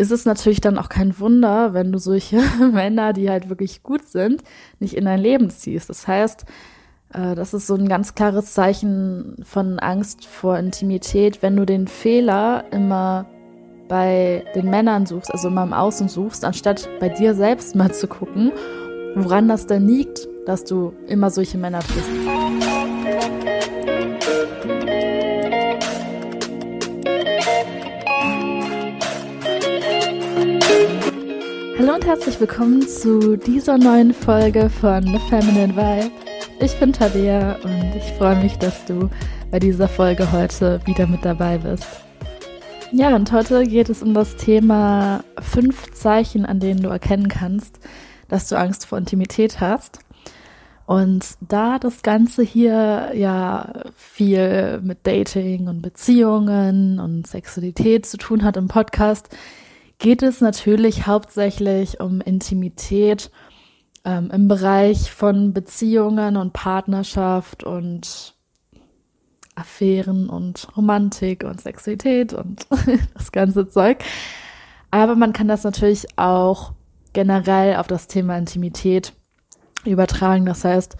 [0.00, 2.40] ist es natürlich dann auch kein Wunder, wenn du solche
[2.72, 4.42] Männer, die halt wirklich gut sind,
[4.78, 5.90] nicht in dein Leben ziehst.
[5.90, 6.46] Das heißt,
[7.12, 11.86] äh, das ist so ein ganz klares Zeichen von Angst vor Intimität, wenn du den
[11.86, 13.26] Fehler immer
[13.88, 18.06] bei den Männern suchst, also immer im Außen suchst, anstatt bei dir selbst mal zu
[18.06, 18.52] gucken,
[19.16, 22.08] woran das denn liegt, dass du immer solche Männer triffst.
[31.90, 36.12] Hallo und herzlich willkommen zu dieser neuen Folge von The Feminine Vibe.
[36.60, 39.10] Ich bin Tabea und ich freue mich, dass du
[39.50, 41.88] bei dieser Folge heute wieder mit dabei bist.
[42.92, 47.80] Ja, und heute geht es um das Thema fünf Zeichen, an denen du erkennen kannst,
[48.28, 49.98] dass du Angst vor Intimität hast.
[50.86, 58.44] Und da das Ganze hier ja viel mit Dating und Beziehungen und Sexualität zu tun
[58.44, 59.28] hat im Podcast,
[60.00, 63.30] geht es natürlich hauptsächlich um Intimität
[64.04, 68.34] ähm, im Bereich von Beziehungen und Partnerschaft und
[69.54, 72.66] Affären und Romantik und Sexualität und
[73.14, 74.02] das ganze Zeug.
[74.90, 76.72] Aber man kann das natürlich auch
[77.12, 79.12] generell auf das Thema Intimität
[79.84, 80.46] übertragen.
[80.46, 80.96] Das heißt,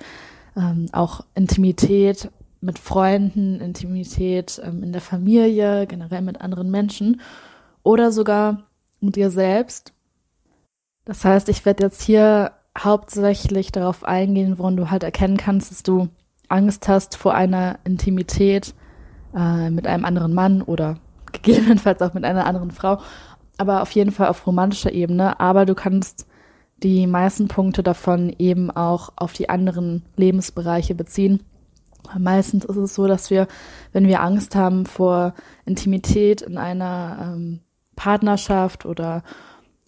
[0.56, 7.22] ähm, auch Intimität mit Freunden, Intimität ähm, in der Familie, generell mit anderen Menschen
[7.82, 8.64] oder sogar
[9.00, 9.92] mit dir selbst.
[11.04, 15.82] Das heißt, ich werde jetzt hier hauptsächlich darauf eingehen, woran du halt erkennen kannst, dass
[15.82, 16.08] du
[16.48, 18.74] Angst hast vor einer Intimität
[19.34, 20.98] äh, mit einem anderen Mann oder
[21.32, 22.98] gegebenenfalls auch mit einer anderen Frau,
[23.56, 25.38] aber auf jeden Fall auf romantischer Ebene.
[25.40, 26.26] Aber du kannst
[26.82, 31.42] die meisten Punkte davon eben auch auf die anderen Lebensbereiche beziehen.
[32.18, 33.46] Meistens ist es so, dass wir,
[33.92, 35.34] wenn wir Angst haben vor
[35.66, 37.60] Intimität in einer ähm,
[38.00, 39.22] Partnerschaft oder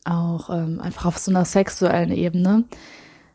[0.05, 2.65] auch ähm, einfach auf so einer sexuellen Ebene,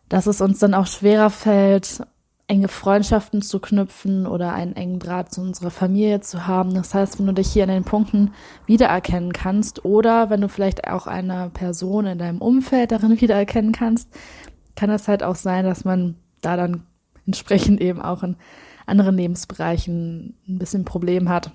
[0.07, 2.03] dass es uns dann auch schwerer fällt,
[2.45, 6.75] enge Freundschaften zu knüpfen oder einen engen Draht zu unserer Familie zu haben.
[6.75, 8.33] Das heißt, wenn du dich hier in den Punkten
[8.67, 14.09] wiedererkennen kannst oder wenn du vielleicht auch eine Person in deinem Umfeld darin wiedererkennen kannst,
[14.75, 16.83] kann es halt auch sein, dass man da dann
[17.25, 18.35] entsprechend eben auch in
[18.85, 21.51] anderen Lebensbereichen ein bisschen Problem hat,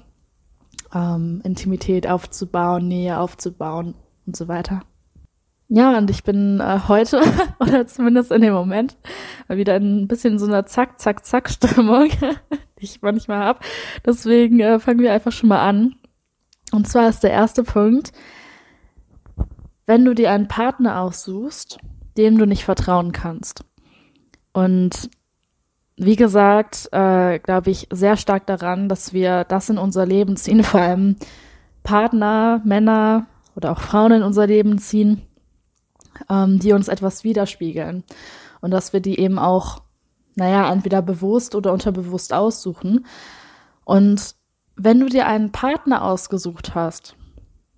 [0.94, 3.94] ähm, Intimität aufzubauen, Nähe aufzubauen
[4.26, 4.82] und so weiter.
[5.69, 7.22] Ja, und ich bin äh, heute,
[7.58, 8.97] oder zumindest in dem Moment,
[9.48, 12.10] wieder ein bisschen so einer Zack, Zack, Zack-Stimmung,
[12.78, 13.60] die ich manchmal habe.
[14.04, 15.94] Deswegen äh, fangen wir einfach schon mal an.
[16.72, 18.12] Und zwar ist der erste Punkt,
[19.86, 21.78] wenn du dir einen Partner aussuchst,
[22.16, 23.64] dem du nicht vertrauen kannst.
[24.53, 25.10] Und
[25.97, 30.64] wie gesagt, äh, glaube ich sehr stark daran, dass wir das in unser Leben ziehen,
[30.64, 31.16] vor allem
[31.82, 35.22] Partner, Männer oder auch Frauen in unser Leben ziehen,
[36.30, 38.04] ähm, die uns etwas widerspiegeln.
[38.60, 39.82] Und dass wir die eben auch,
[40.34, 43.06] naja, entweder bewusst oder unterbewusst aussuchen.
[43.84, 44.34] Und
[44.76, 47.16] wenn du dir einen Partner ausgesucht hast,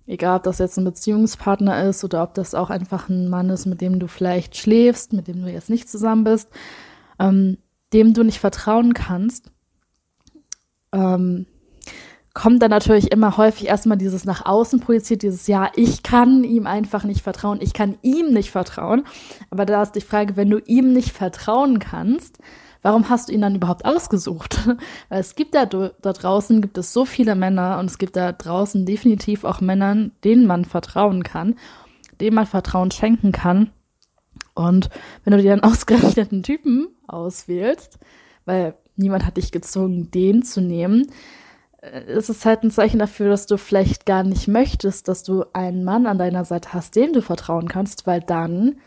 [0.07, 3.65] egal ob das jetzt ein Beziehungspartner ist oder ob das auch einfach ein Mann ist,
[3.65, 6.49] mit dem du vielleicht schläfst, mit dem du jetzt nicht zusammen bist,
[7.19, 7.57] ähm,
[7.95, 9.49] dem du nicht vertrauen kannst,
[10.91, 11.45] ähm,
[12.33, 16.67] kommt dann natürlich immer häufig erstmal dieses nach außen projiziert, dieses Ja, ich kann ihm
[16.67, 19.05] einfach nicht vertrauen, ich kann ihm nicht vertrauen.
[19.49, 22.39] Aber da ist die Frage, wenn du ihm nicht vertrauen kannst,
[22.81, 24.67] warum hast du ihn dann überhaupt ausgesucht?
[25.09, 28.33] Weil es gibt da, da draußen, gibt es so viele Männer und es gibt da
[28.33, 31.55] draußen definitiv auch Männern, denen man vertrauen kann,
[32.19, 33.71] denen man Vertrauen schenken kann.
[34.53, 34.89] Und
[35.23, 37.99] wenn du dir einen ausgerechneten Typen auswählst,
[38.45, 41.07] weil niemand hat dich gezwungen, den zu nehmen,
[42.07, 45.83] ist es halt ein Zeichen dafür, dass du vielleicht gar nicht möchtest, dass du einen
[45.83, 48.77] Mann an deiner Seite hast, dem du vertrauen kannst, weil dann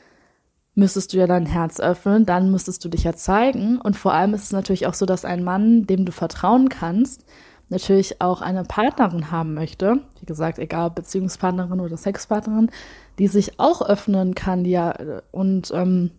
[0.75, 3.81] müsstest du ja dein Herz öffnen, dann müsstest du dich ja zeigen.
[3.81, 7.25] Und vor allem ist es natürlich auch so, dass ein Mann, dem du vertrauen kannst,
[7.69, 10.01] natürlich auch eine Partnerin haben möchte.
[10.21, 12.71] Wie gesagt, egal Beziehungspartnerin oder Sexpartnerin,
[13.19, 14.95] die sich auch öffnen kann, die ja,
[15.31, 16.13] und ähm,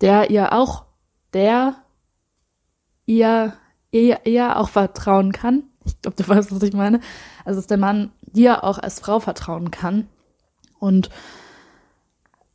[0.00, 0.84] der ihr auch,
[1.34, 1.76] der
[3.06, 3.54] ihr
[3.90, 7.00] eher, eher auch vertrauen kann, ich glaube, du weißt, was ich meine.
[7.44, 10.08] Also, dass der Mann dir auch als Frau vertrauen kann.
[10.78, 11.10] Und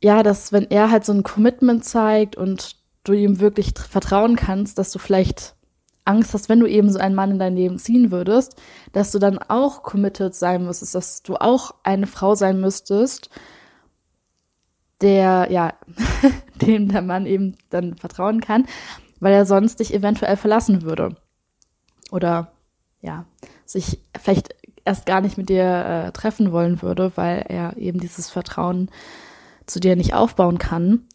[0.02, 4.78] ja, dass wenn er halt so ein Commitment zeigt und du ihm wirklich vertrauen kannst,
[4.78, 5.54] dass du vielleicht
[6.04, 8.56] Angst hast, wenn du eben so einen Mann in dein Leben ziehen würdest,
[8.92, 13.28] dass du dann auch committed sein müsstest, dass du auch eine Frau sein müsstest,
[15.00, 15.74] der, ja,
[16.62, 18.66] dem der Mann eben dann vertrauen kann,
[19.20, 21.16] weil er sonst dich eventuell verlassen würde.
[22.10, 22.52] Oder
[23.00, 23.24] ja,
[23.64, 24.54] sich vielleicht
[24.84, 25.64] erst gar nicht mit dir
[26.06, 28.90] äh, treffen wollen würde, weil er eben dieses Vertrauen
[29.66, 31.06] zu dir nicht aufbauen kann.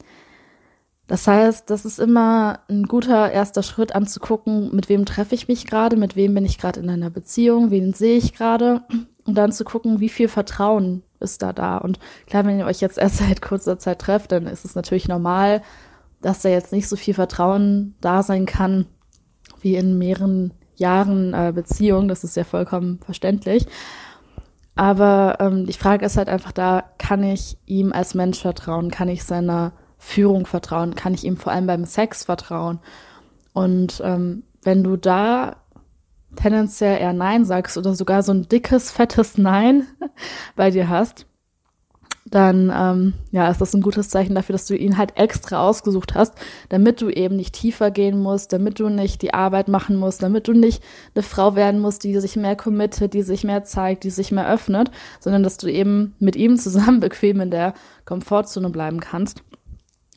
[1.08, 5.66] Das heißt, das ist immer ein guter erster Schritt anzugucken, mit wem treffe ich mich
[5.66, 8.84] gerade, mit wem bin ich gerade in einer Beziehung, wen sehe ich gerade
[9.26, 11.78] und dann zu gucken, wie viel Vertrauen ist da da.
[11.78, 15.08] Und klar, wenn ihr euch jetzt erst seit kurzer Zeit trefft, dann ist es natürlich
[15.08, 15.62] normal,
[16.22, 18.86] dass da jetzt nicht so viel Vertrauen da sein kann
[19.62, 22.08] wie in mehreren Jahren äh, Beziehung.
[22.08, 23.66] Das ist ja vollkommen verständlich.
[24.76, 28.90] Aber ähm, die Frage ist halt einfach da, kann ich ihm als Mensch vertrauen?
[28.90, 30.96] Kann ich seiner Führung vertrauen?
[30.96, 32.80] Kann ich ihm vor allem beim Sex vertrauen?
[33.54, 35.58] Und ähm, wenn du da
[36.36, 39.88] tendenziell eher Nein sagst oder sogar so ein dickes, fettes Nein
[40.56, 41.26] bei dir hast,
[42.26, 46.16] dann ähm, ja, ist das ein gutes Zeichen dafür, dass du ihn halt extra ausgesucht
[46.16, 46.34] hast,
[46.70, 50.48] damit du eben nicht tiefer gehen musst, damit du nicht die Arbeit machen musst, damit
[50.48, 50.82] du nicht
[51.14, 54.50] eine Frau werden musst, die sich mehr committet, die sich mehr zeigt, die sich mehr
[54.50, 54.90] öffnet,
[55.20, 57.74] sondern dass du eben mit ihm zusammen bequem in der
[58.06, 59.44] Komfortzone bleiben kannst.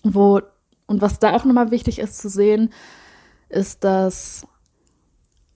[0.02, 0.40] Wo
[0.86, 2.72] und was da auch nochmal wichtig ist zu sehen,
[3.48, 4.46] ist, dass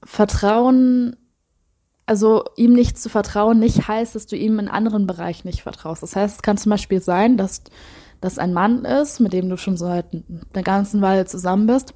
[0.04, 1.16] Vertrauen
[2.10, 6.02] also ihm nicht zu vertrauen, nicht heißt, dass du ihm in anderen Bereichen nicht vertraust.
[6.02, 7.62] Das heißt, es kann zum Beispiel sein, dass
[8.20, 11.94] das ein Mann ist, mit dem du schon seit der ganzen Weile zusammen bist.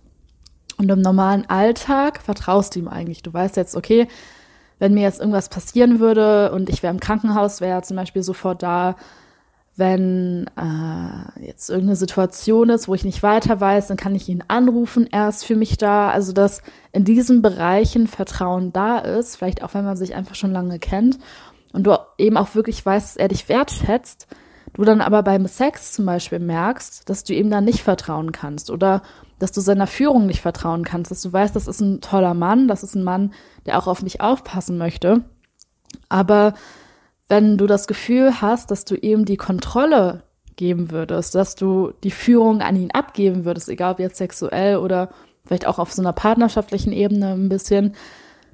[0.76, 3.24] Und im normalen Alltag vertraust du ihm eigentlich.
[3.24, 4.06] Du weißt jetzt, okay,
[4.78, 8.22] wenn mir jetzt irgendwas passieren würde und ich wäre im Krankenhaus, wäre er zum Beispiel
[8.22, 8.94] sofort da,
[9.76, 14.44] wenn äh, jetzt irgendeine Situation ist, wo ich nicht weiter weiß, dann kann ich ihn
[14.46, 16.10] anrufen, er ist für mich da.
[16.10, 16.62] Also dass
[16.92, 21.18] in diesen Bereichen Vertrauen da ist, vielleicht auch wenn man sich einfach schon lange kennt
[21.72, 24.28] und du eben auch wirklich weißt, dass er dich wertschätzt,
[24.74, 28.70] du dann aber beim Sex zum Beispiel merkst, dass du ihm dann nicht vertrauen kannst
[28.70, 29.02] oder
[29.40, 32.68] dass du seiner Führung nicht vertrauen kannst, dass du weißt, das ist ein toller Mann,
[32.68, 33.34] das ist ein Mann,
[33.66, 35.24] der auch auf mich aufpassen möchte,
[36.08, 36.54] aber
[37.28, 40.24] wenn du das Gefühl hast, dass du ihm die Kontrolle
[40.56, 45.10] geben würdest, dass du die Führung an ihn abgeben würdest, egal ob jetzt sexuell oder
[45.44, 47.94] vielleicht auch auf so einer partnerschaftlichen Ebene ein bisschen,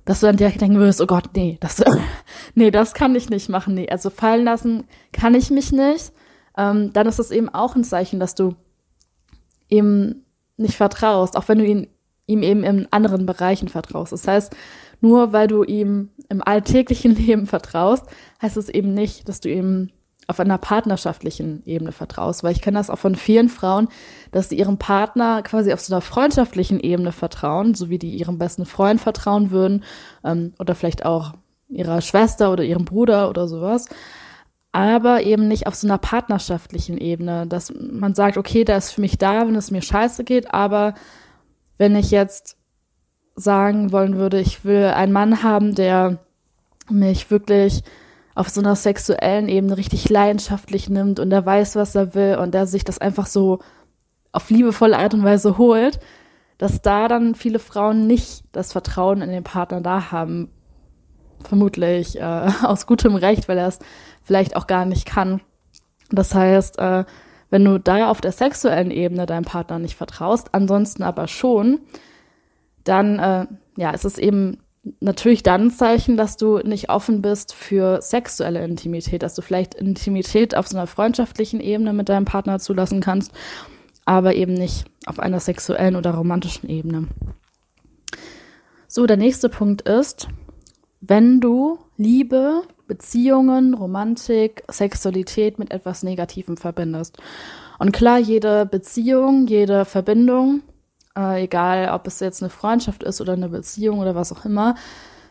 [0.04, 1.82] dass du dann direkt denken würdest, oh Gott, nee, das,
[2.54, 6.12] nee, das kann ich nicht machen, nee, also fallen lassen kann ich mich nicht,
[6.56, 8.54] ähm, dann ist es eben auch ein Zeichen, dass du
[9.68, 10.24] ihm
[10.56, 11.88] nicht vertraust, auch wenn du ihn,
[12.26, 14.12] ihm eben in anderen Bereichen vertraust.
[14.12, 14.54] Das heißt,
[15.00, 18.06] nur weil du ihm im alltäglichen Leben vertraust,
[18.40, 19.90] heißt es eben nicht, dass du ihm
[20.30, 23.88] auf einer partnerschaftlichen Ebene vertraust, weil ich kenne das auch von vielen Frauen,
[24.30, 28.38] dass sie ihrem Partner quasi auf so einer freundschaftlichen Ebene vertrauen, so wie die ihrem
[28.38, 29.82] besten Freund vertrauen würden
[30.22, 31.34] ähm, oder vielleicht auch
[31.68, 33.86] ihrer Schwester oder ihrem Bruder oder sowas,
[34.72, 39.00] aber eben nicht auf so einer partnerschaftlichen Ebene, dass man sagt, okay, der ist für
[39.00, 40.94] mich da, wenn es mir scheiße geht, aber
[41.76, 42.56] wenn ich jetzt
[43.40, 46.18] sagen wollen würde, ich will einen Mann haben, der
[46.88, 47.82] mich wirklich
[48.34, 52.54] auf so einer sexuellen Ebene richtig leidenschaftlich nimmt und der weiß, was er will und
[52.54, 53.58] der sich das einfach so
[54.32, 55.98] auf liebevolle Art und Weise holt,
[56.58, 60.50] dass da dann viele Frauen nicht das Vertrauen in den Partner da haben.
[61.42, 63.78] Vermutlich äh, aus gutem Recht, weil er es
[64.22, 65.40] vielleicht auch gar nicht kann.
[66.10, 67.04] Das heißt, äh,
[67.50, 71.80] wenn du da auf der sexuellen Ebene deinem Partner nicht vertraust, ansonsten aber schon,
[72.84, 73.46] dann äh,
[73.76, 74.58] ja, ist es eben
[75.00, 79.74] natürlich dann ein Zeichen, dass du nicht offen bist für sexuelle Intimität, dass du vielleicht
[79.74, 83.32] Intimität auf so einer freundschaftlichen Ebene mit deinem Partner zulassen kannst,
[84.04, 87.08] aber eben nicht auf einer sexuellen oder romantischen Ebene.
[88.88, 90.28] So, der nächste Punkt ist,
[91.00, 97.18] wenn du Liebe, Beziehungen, Romantik, Sexualität mit etwas Negativem verbindest.
[97.78, 100.62] Und klar, jede Beziehung, jede Verbindung
[101.16, 104.74] äh, egal ob es jetzt eine Freundschaft ist oder eine Beziehung oder was auch immer,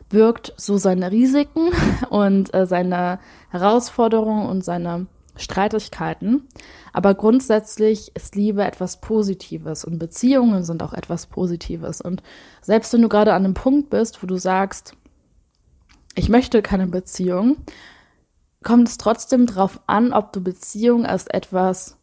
[0.09, 1.69] birgt so seine Risiken
[2.09, 3.19] und äh, seine
[3.49, 6.47] Herausforderungen und seine Streitigkeiten.
[6.91, 12.01] Aber grundsätzlich ist Liebe etwas Positives und Beziehungen sind auch etwas Positives.
[12.01, 12.21] Und
[12.61, 14.95] selbst wenn du gerade an einem Punkt bist, wo du sagst,
[16.15, 17.57] ich möchte keine Beziehung,
[18.63, 21.98] kommt es trotzdem darauf an, ob du Beziehung als etwas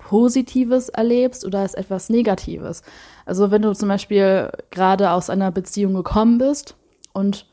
[0.00, 2.82] Positives erlebst oder als etwas Negatives.
[3.26, 6.74] Also wenn du zum Beispiel gerade aus einer Beziehung gekommen bist
[7.12, 7.46] und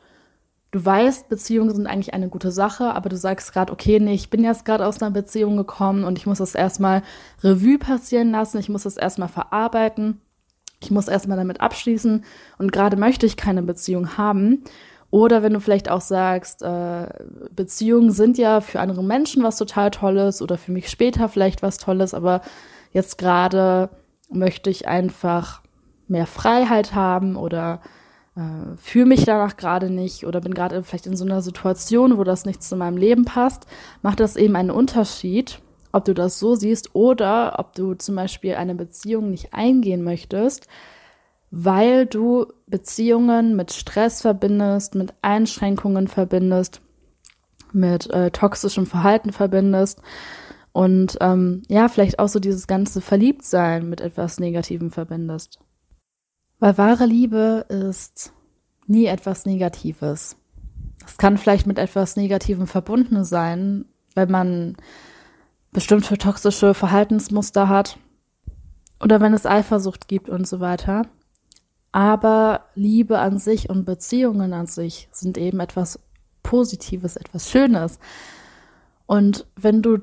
[0.70, 4.30] du weißt, Beziehungen sind eigentlich eine gute Sache, aber du sagst gerade, okay, nee, ich
[4.30, 7.02] bin jetzt gerade aus einer Beziehung gekommen und ich muss das erstmal
[7.44, 10.20] Revue passieren lassen, ich muss das erstmal verarbeiten,
[10.80, 12.24] ich muss erstmal damit abschließen
[12.58, 14.64] und gerade möchte ich keine Beziehung haben
[15.10, 17.06] oder wenn du vielleicht auch sagst, äh,
[17.50, 21.78] Beziehungen sind ja für andere Menschen was total Tolles oder für mich später vielleicht was
[21.78, 22.42] Tolles, aber
[22.92, 23.88] jetzt gerade
[24.30, 25.62] möchte ich einfach
[26.08, 27.80] mehr Freiheit haben oder
[28.36, 32.24] äh, fühle mich danach gerade nicht oder bin gerade vielleicht in so einer Situation, wo
[32.24, 33.66] das nicht zu meinem Leben passt,
[34.02, 35.60] macht das eben einen Unterschied,
[35.92, 40.68] ob du das so siehst oder ob du zum Beispiel eine Beziehung nicht eingehen möchtest,
[41.50, 46.80] weil du Beziehungen mit Stress verbindest, mit Einschränkungen verbindest,
[47.72, 50.00] mit äh, toxischem Verhalten verbindest
[50.72, 55.58] und ähm, ja, vielleicht auch so dieses ganze Verliebtsein mit etwas Negativem verbindest.
[56.58, 58.32] Weil wahre Liebe ist
[58.86, 60.36] nie etwas Negatives.
[61.06, 64.76] Es kann vielleicht mit etwas Negativem verbunden sein, wenn man
[65.72, 67.98] bestimmte toxische Verhaltensmuster hat
[69.00, 71.06] oder wenn es Eifersucht gibt und so weiter.
[71.92, 75.98] Aber Liebe an sich und Beziehungen an sich sind eben etwas
[76.42, 77.98] Positives, etwas Schönes.
[79.06, 79.98] Und wenn du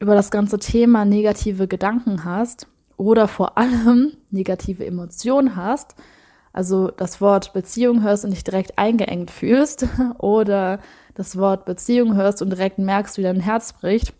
[0.00, 5.94] über das ganze Thema negative Gedanken hast, oder vor allem negative Emotionen hast,
[6.52, 9.86] also das Wort Beziehung hörst und dich direkt eingeengt fühlst
[10.18, 10.80] oder
[11.14, 14.12] das Wort Beziehung hörst und direkt merkst, wie dein Herz bricht,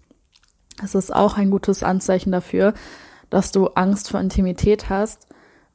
[0.81, 2.73] das ist auch ein gutes Anzeichen dafür,
[3.31, 5.27] dass du Angst vor Intimität hast,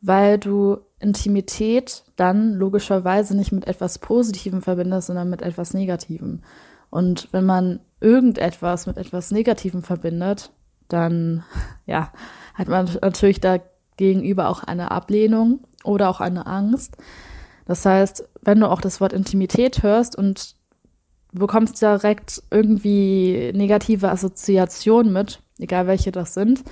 [0.01, 6.41] weil du Intimität dann logischerweise nicht mit etwas Positivem verbindest, sondern mit etwas Negativem.
[6.89, 10.51] Und wenn man irgendetwas mit etwas Negativem verbindet,
[10.87, 11.43] dann,
[11.85, 12.11] ja,
[12.53, 13.59] hat man natürlich da
[13.97, 16.97] gegenüber auch eine Ablehnung oder auch eine Angst.
[17.65, 20.55] Das heißt, wenn du auch das Wort Intimität hörst und
[21.31, 26.63] bekommst direkt irgendwie negative Assoziationen mit, egal welche das sind,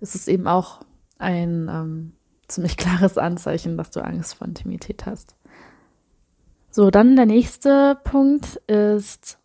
[0.00, 0.80] ist es eben auch
[1.18, 2.12] ein ähm,
[2.52, 5.34] ziemlich klares Anzeichen, dass du Angst vor Intimität hast.
[6.70, 9.38] So, dann der nächste Punkt ist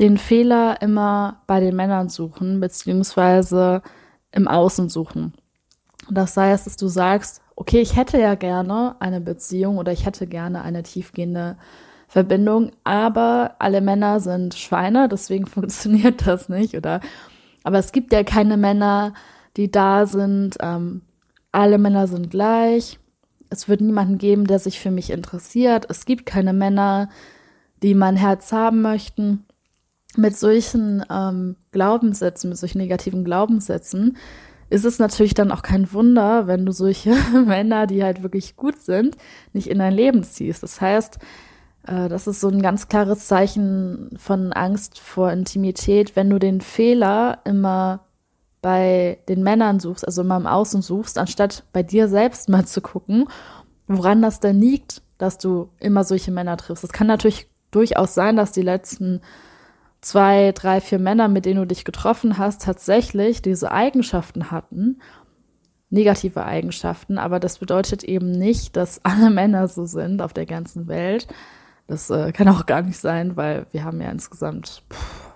[0.00, 3.82] den Fehler immer bei den Männern suchen, beziehungsweise
[4.32, 5.34] im Außen suchen.
[6.10, 10.26] Das heißt, dass du sagst, okay, ich hätte ja gerne eine Beziehung oder ich hätte
[10.26, 11.56] gerne eine tiefgehende
[12.08, 17.00] Verbindung, aber alle Männer sind Schweine, deswegen funktioniert das nicht, oder?
[17.62, 19.12] Aber es gibt ja keine Männer,
[19.56, 20.56] die da sind.
[20.60, 21.02] Ähm,
[21.52, 22.98] alle Männer sind gleich.
[23.48, 25.86] Es wird niemanden geben, der sich für mich interessiert.
[25.88, 27.08] Es gibt keine Männer,
[27.82, 29.44] die mein Herz haben möchten
[30.16, 34.16] mit solchen ähm, Glaubenssätzen, mit solchen negativen Glaubenssätzen,
[34.68, 37.14] ist es natürlich dann auch kein Wunder, wenn du solche
[37.46, 39.16] Männer, die halt wirklich gut sind,
[39.52, 40.62] nicht in dein Leben ziehst.
[40.62, 41.18] Das heißt,
[41.86, 46.60] äh, das ist so ein ganz klares Zeichen von Angst vor Intimität, wenn du den
[46.60, 48.06] Fehler immer
[48.62, 52.80] bei den Männern suchst, also immer im Außen suchst, anstatt bei dir selbst mal zu
[52.80, 53.28] gucken,
[53.86, 56.84] woran das denn liegt, dass du immer solche Männer triffst.
[56.84, 59.20] Es kann natürlich durchaus sein, dass die letzten
[60.00, 65.00] zwei, drei, vier Männer, mit denen du dich getroffen hast, tatsächlich diese Eigenschaften hatten,
[65.90, 70.88] negative Eigenschaften, aber das bedeutet eben nicht, dass alle Männer so sind auf der ganzen
[70.88, 71.26] Welt.
[71.86, 75.29] Das äh, kann auch gar nicht sein, weil wir haben ja insgesamt pff,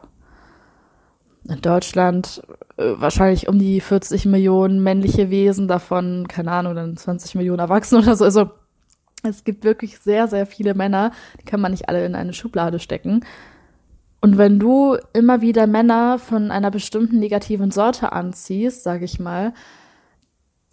[1.49, 2.43] in Deutschland
[2.77, 8.03] äh, wahrscheinlich um die 40 Millionen männliche Wesen, davon, keine Ahnung, dann 20 Millionen Erwachsene
[8.03, 8.25] oder so.
[8.25, 8.51] Also
[9.23, 12.79] es gibt wirklich sehr, sehr viele Männer, die kann man nicht alle in eine Schublade
[12.79, 13.25] stecken.
[14.21, 19.53] Und wenn du immer wieder Männer von einer bestimmten negativen Sorte anziehst, sage ich mal,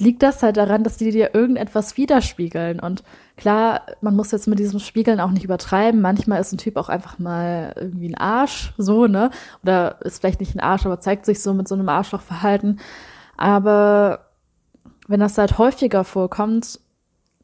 [0.02, 2.80] liegt das halt daran, dass die dir irgendetwas widerspiegeln.
[2.80, 3.04] Und
[3.38, 6.02] klar, man muss jetzt mit diesem Spiegeln auch nicht übertreiben.
[6.02, 9.30] Manchmal ist ein Typ auch einfach mal irgendwie ein Arsch, so, ne?
[9.64, 12.80] Oder ist vielleicht nicht ein Arsch, aber zeigt sich so mit so einem Arschlochverhalten.
[13.38, 14.26] Aber
[15.08, 16.80] wenn das halt häufiger vorkommt,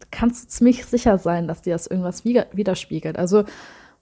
[0.10, 3.18] kannst du ziemlich sicher sein, dass dir das irgendwas widerspiegelt.
[3.20, 3.44] Also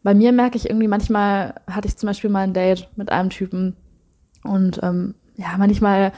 [0.01, 3.31] bei mir merke ich irgendwie, manchmal hatte ich zum Beispiel mal ein Date mit einem
[3.31, 3.75] Typen
[4.43, 6.11] und ähm, ja, manchmal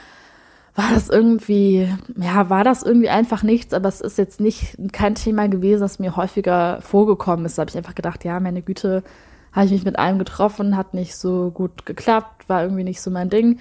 [0.78, 5.16] war das irgendwie, ja, war das irgendwie einfach nichts, aber es ist jetzt nicht kein
[5.16, 7.58] Thema gewesen, das mir häufiger vorgekommen ist.
[7.58, 9.02] Da habe ich einfach gedacht, ja, meine Güte,
[9.50, 13.10] habe ich mich mit einem getroffen, hat nicht so gut geklappt, war irgendwie nicht so
[13.10, 13.58] mein Ding.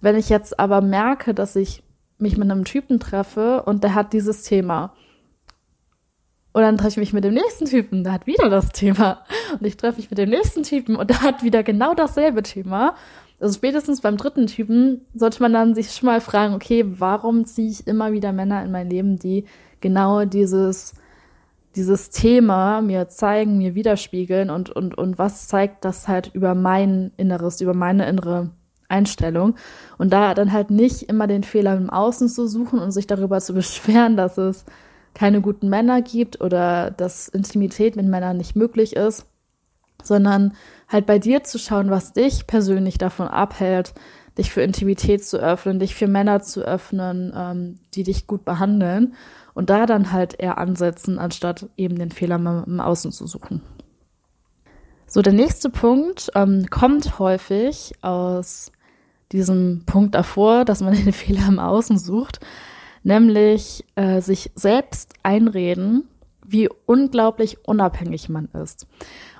[0.00, 1.84] Wenn ich jetzt aber merke, dass ich
[2.18, 4.94] mich mit einem Typen treffe und der hat dieses Thema
[6.52, 9.24] und dann treffe ich mich mit dem nächsten Typen, der hat wieder das Thema.
[9.52, 12.96] Und ich treffe mich mit dem nächsten Typen und der hat wieder genau dasselbe Thema.
[13.42, 17.68] Also spätestens beim dritten Typen sollte man dann sich schon mal fragen, okay, warum ziehe
[17.68, 19.46] ich immer wieder Männer in mein Leben, die
[19.80, 20.94] genau dieses,
[21.74, 27.10] dieses Thema mir zeigen, mir widerspiegeln und, und, und was zeigt das halt über mein
[27.16, 28.50] Inneres, über meine innere
[28.88, 29.56] Einstellung.
[29.98, 33.40] Und da dann halt nicht immer den Fehler im Außen zu suchen und sich darüber
[33.40, 34.64] zu beschweren, dass es
[35.14, 39.26] keine guten Männer gibt oder dass Intimität mit Männern nicht möglich ist,
[40.02, 40.54] sondern
[40.92, 43.94] halt bei dir zu schauen, was dich persönlich davon abhält,
[44.38, 49.14] dich für Intimität zu öffnen, dich für Männer zu öffnen, ähm, die dich gut behandeln
[49.54, 53.62] und da dann halt eher ansetzen, anstatt eben den Fehler im Außen zu suchen.
[55.06, 58.72] So, der nächste Punkt ähm, kommt häufig aus
[59.32, 62.40] diesem Punkt davor, dass man den Fehler im Außen sucht,
[63.02, 66.08] nämlich äh, sich selbst einreden,
[66.46, 68.86] wie unglaublich unabhängig man ist.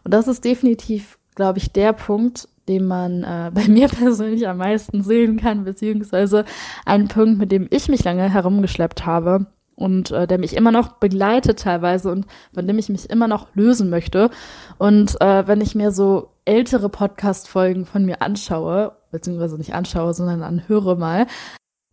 [0.05, 4.59] Und das ist definitiv, glaube ich, der Punkt, den man äh, bei mir persönlich am
[4.59, 6.45] meisten sehen kann, beziehungsweise
[6.85, 10.95] ein Punkt, mit dem ich mich lange herumgeschleppt habe und äh, der mich immer noch
[10.95, 14.31] begleitet teilweise und von dem ich mich immer noch lösen möchte.
[14.79, 20.43] Und äh, wenn ich mir so ältere Podcast-Folgen von mir anschaue, beziehungsweise nicht anschaue, sondern
[20.43, 21.27] anhöre mal,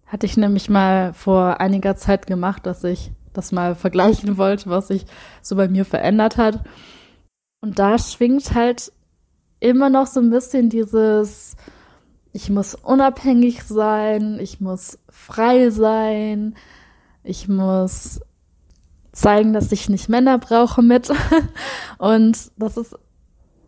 [0.06, 4.88] hatte ich nämlich mal vor einiger Zeit gemacht, dass ich das mal vergleichen wollte, was
[4.88, 5.06] sich
[5.42, 6.62] so bei mir verändert hat.
[7.62, 8.92] Und da schwingt halt
[9.60, 11.56] immer noch so ein bisschen dieses,
[12.34, 16.56] ich muss unabhängig sein, ich muss frei sein,
[17.24, 18.22] ich muss
[19.12, 21.12] zeigen, dass ich nicht Männer brauche mit.
[21.98, 22.96] Und das ist,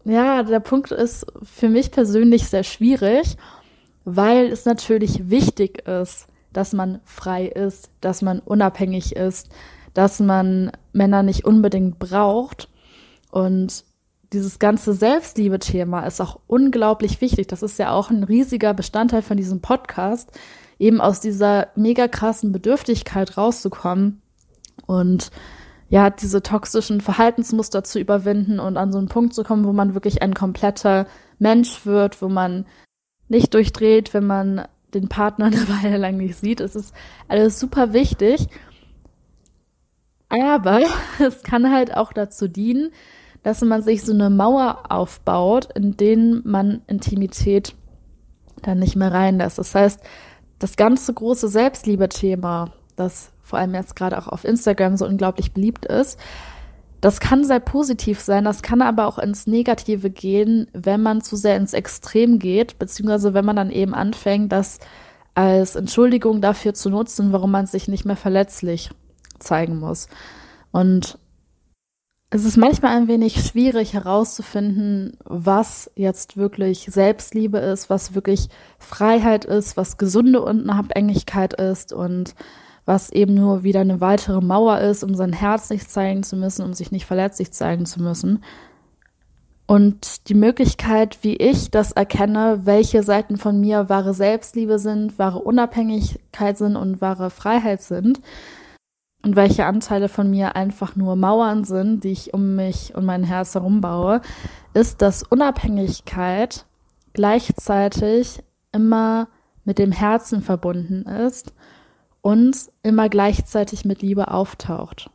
[0.05, 3.37] ja, der Punkt ist für mich persönlich sehr schwierig,
[4.05, 9.49] weil es natürlich wichtig ist, dass man frei ist, dass man unabhängig ist,
[9.93, 12.69] dass man Männer nicht unbedingt braucht.
[13.29, 13.85] Und
[14.33, 17.47] dieses ganze Selbstliebe-Thema ist auch unglaublich wichtig.
[17.47, 20.31] Das ist ja auch ein riesiger Bestandteil von diesem Podcast,
[20.79, 24.21] eben aus dieser mega krassen Bedürftigkeit rauszukommen
[24.85, 25.31] und
[25.89, 29.93] ja, diese toxischen Verhaltensmuster zu überwinden und an so einen Punkt zu kommen, wo man
[29.93, 31.05] wirklich ein kompletter
[31.37, 32.65] Mensch wird, wo man
[33.27, 36.61] nicht durchdreht, wenn man den Partner eine Weile lang nicht sieht.
[36.61, 36.93] Es ist
[37.27, 38.47] alles super wichtig.
[40.29, 40.79] Aber
[41.19, 42.91] es kann halt auch dazu dienen,
[43.43, 47.75] dass man sich so eine Mauer aufbaut, in denen man Intimität
[48.61, 49.57] dann nicht mehr reinlässt.
[49.57, 49.99] Das heißt,
[50.59, 55.85] das ganze große Selbstliebe-Thema, das vor allem jetzt gerade auch auf Instagram so unglaublich beliebt
[55.85, 56.19] ist,
[57.01, 61.35] das kann sehr positiv sein, das kann aber auch ins Negative gehen, wenn man zu
[61.35, 64.77] sehr ins Extrem geht, beziehungsweise wenn man dann eben anfängt, das
[65.33, 68.91] als Entschuldigung dafür zu nutzen, warum man sich nicht mehr verletzlich
[69.39, 70.09] zeigen muss.
[70.71, 71.17] Und
[72.33, 78.47] es ist manchmal ein wenig schwierig herauszufinden, was jetzt wirklich Selbstliebe ist, was wirklich
[78.79, 82.33] Freiheit ist, was gesunde Unabhängigkeit ist und
[82.85, 86.63] was eben nur wieder eine weitere Mauer ist, um sein Herz nicht zeigen zu müssen,
[86.63, 88.41] um sich nicht verletzlich zeigen zu müssen.
[89.67, 95.39] Und die Möglichkeit, wie ich das erkenne, welche Seiten von mir wahre Selbstliebe sind, wahre
[95.39, 98.21] Unabhängigkeit sind und wahre Freiheit sind,
[99.23, 103.23] und welche Anteile von mir einfach nur Mauern sind, die ich um mich und mein
[103.23, 104.21] Herz herum baue,
[104.73, 106.65] ist, dass Unabhängigkeit
[107.13, 109.27] gleichzeitig immer
[109.63, 111.53] mit dem Herzen verbunden ist
[112.21, 115.09] und immer gleichzeitig mit Liebe auftaucht.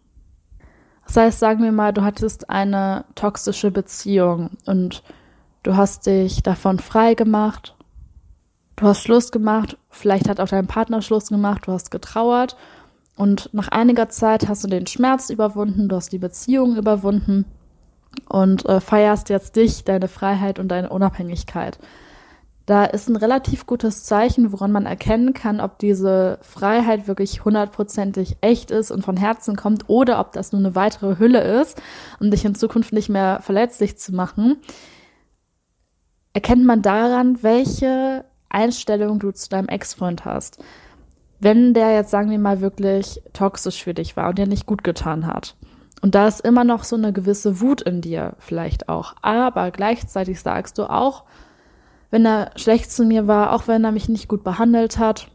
[1.07, 5.03] Das heißt, sagen wir mal, du hattest eine toxische Beziehung und
[5.63, 7.77] du hast dich davon frei gemacht,
[8.77, 12.57] du hast Schluss gemacht, vielleicht hat auch dein Partner Schluss gemacht, du hast getrauert
[13.17, 17.47] und nach einiger Zeit hast du den Schmerz überwunden, du hast die Beziehung überwunden
[18.29, 21.79] und äh, feierst jetzt dich, deine Freiheit und deine Unabhängigkeit.
[22.67, 28.37] Da ist ein relativ gutes Zeichen, woran man erkennen kann, ob diese Freiheit wirklich hundertprozentig
[28.41, 31.81] echt ist und von Herzen kommt oder ob das nur eine weitere Hülle ist,
[32.21, 34.57] um dich in Zukunft nicht mehr verletzlich zu machen.
[36.35, 40.59] Erkennt man daran, welche Einstellung du zu deinem Ex-Freund hast
[41.41, 44.85] wenn der jetzt, sagen wir mal, wirklich toxisch für dich war und dir nicht gut
[44.85, 45.57] getan hat.
[46.03, 49.15] Und da ist immer noch so eine gewisse Wut in dir vielleicht auch.
[49.23, 51.25] Aber gleichzeitig sagst du auch,
[52.11, 55.29] wenn er schlecht zu mir war, auch wenn er mich nicht gut behandelt hat,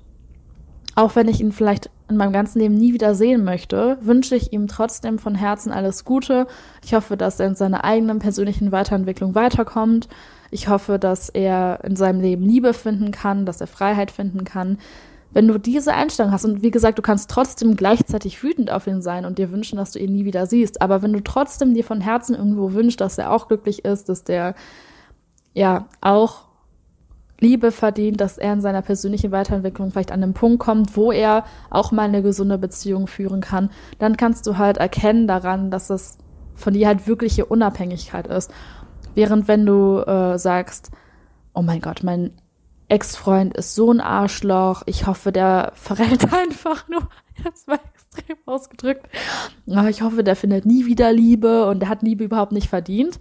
[0.95, 4.51] auch wenn ich ihn vielleicht in meinem ganzen Leben nie wieder sehen möchte, wünsche ich
[4.51, 6.47] ihm trotzdem von Herzen alles Gute.
[6.83, 10.09] Ich hoffe, dass er in seiner eigenen persönlichen Weiterentwicklung weiterkommt.
[10.51, 14.77] Ich hoffe, dass er in seinem Leben Liebe finden kann, dass er Freiheit finden kann,
[15.33, 19.01] wenn du diese Einstellung hast, und wie gesagt, du kannst trotzdem gleichzeitig wütend auf ihn
[19.01, 21.83] sein und dir wünschen, dass du ihn nie wieder siehst, aber wenn du trotzdem dir
[21.83, 24.55] von Herzen irgendwo wünschst, dass er auch glücklich ist, dass der
[25.53, 26.51] ja auch
[27.39, 31.43] Liebe verdient, dass er in seiner persönlichen Weiterentwicklung vielleicht an den Punkt kommt, wo er
[31.71, 36.19] auch mal eine gesunde Beziehung führen kann, dann kannst du halt erkennen daran, dass es
[36.53, 38.51] von dir halt wirkliche Unabhängigkeit ist.
[39.15, 40.91] Während wenn du äh, sagst,
[41.53, 42.31] oh mein Gott, mein
[42.91, 44.83] Ex-Freund ist so ein Arschloch.
[44.85, 47.07] Ich hoffe, der verrät einfach nur.
[47.41, 49.07] Das war extrem ausgedrückt.
[49.89, 53.17] Ich hoffe, der findet nie wieder Liebe und der hat Liebe überhaupt nicht verdient.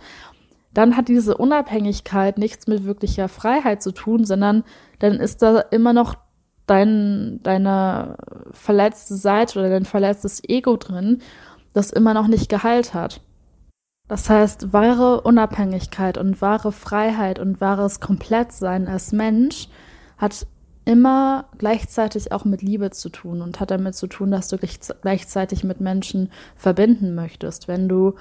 [0.74, 4.64] Dann hat diese Unabhängigkeit nichts mit wirklicher Freiheit zu tun, sondern
[4.98, 6.16] dann ist da immer noch
[6.66, 8.16] dein, deine
[8.50, 11.22] verletzte Seite oder dein verletztes Ego drin,
[11.72, 13.20] das immer noch nicht geheilt hat.
[14.10, 19.68] Das heißt, wahre Unabhängigkeit und wahre Freiheit und wahres Komplettsein als Mensch
[20.18, 20.48] hat
[20.84, 24.58] immer gleichzeitig auch mit Liebe zu tun und hat damit zu tun, dass du
[25.00, 27.68] gleichzeitig mit Menschen verbinden möchtest.
[27.68, 28.16] Wenn du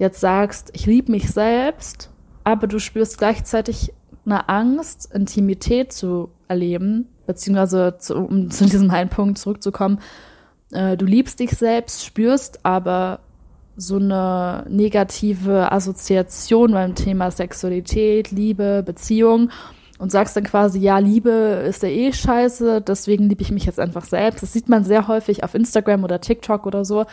[0.00, 2.10] jetzt sagst, ich liebe mich selbst,
[2.42, 3.94] aber du spürst gleichzeitig
[4.26, 10.00] eine Angst, Intimität zu erleben, beziehungsweise zu, um zu diesem einen Punkt zurückzukommen,
[10.72, 13.20] äh, du liebst dich selbst, spürst aber
[13.76, 19.50] so eine negative Assoziation beim Thema Sexualität, Liebe, Beziehung
[20.00, 21.30] und sagst dann quasi, ja, Liebe
[21.68, 24.42] ist ja eh scheiße, deswegen liebe ich mich jetzt einfach selbst.
[24.42, 27.04] Das sieht man sehr häufig auf Instagram oder TikTok oder so,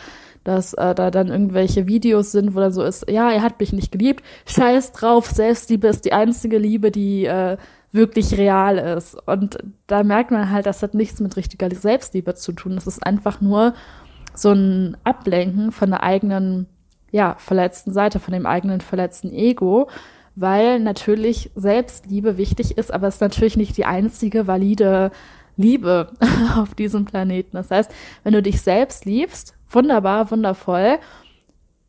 [0.42, 3.74] dass äh, da dann irgendwelche Videos sind, wo dann so ist, ja, er hat mich
[3.74, 7.58] nicht geliebt, scheiß drauf, Selbstliebe ist die einzige Liebe, die äh,
[7.92, 9.16] wirklich real ist.
[9.26, 12.74] Und da merkt man halt, das hat nichts mit richtiger Selbstliebe zu tun.
[12.74, 13.74] Das ist einfach nur
[14.38, 16.66] so ein Ablenken von der eigenen,
[17.10, 19.88] ja, verletzten Seite, von dem eigenen verletzten Ego
[20.40, 25.10] weil natürlich Selbstliebe wichtig ist, aber es ist natürlich nicht die einzige valide
[25.56, 26.12] Liebe
[26.56, 27.56] auf diesem Planeten.
[27.56, 27.90] Das heißt,
[28.22, 30.98] wenn du dich selbst liebst, wunderbar, wundervoll,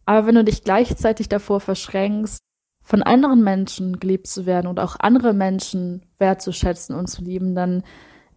[0.07, 2.39] aber wenn du dich gleichzeitig davor verschränkst,
[2.81, 7.83] von anderen Menschen geliebt zu werden und auch andere Menschen wertzuschätzen und zu lieben, dann